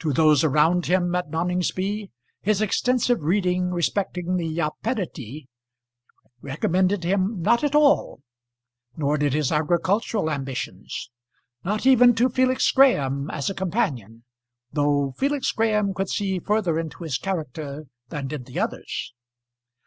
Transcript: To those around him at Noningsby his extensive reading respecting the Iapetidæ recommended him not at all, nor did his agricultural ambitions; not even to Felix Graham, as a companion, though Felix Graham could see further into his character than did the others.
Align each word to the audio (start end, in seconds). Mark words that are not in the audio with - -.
To 0.00 0.12
those 0.12 0.44
around 0.44 0.84
him 0.84 1.14
at 1.14 1.30
Noningsby 1.30 2.10
his 2.42 2.60
extensive 2.60 3.22
reading 3.24 3.70
respecting 3.70 4.36
the 4.36 4.58
Iapetidæ 4.58 5.46
recommended 6.42 7.02
him 7.02 7.40
not 7.40 7.64
at 7.64 7.74
all, 7.74 8.20
nor 8.98 9.16
did 9.16 9.32
his 9.32 9.50
agricultural 9.50 10.30
ambitions; 10.30 11.10
not 11.64 11.86
even 11.86 12.14
to 12.16 12.28
Felix 12.28 12.70
Graham, 12.72 13.30
as 13.30 13.48
a 13.48 13.54
companion, 13.54 14.24
though 14.70 15.14
Felix 15.16 15.50
Graham 15.50 15.94
could 15.94 16.10
see 16.10 16.38
further 16.40 16.78
into 16.78 17.02
his 17.02 17.16
character 17.16 17.86
than 18.10 18.26
did 18.28 18.44
the 18.44 18.58
others. 18.60 19.14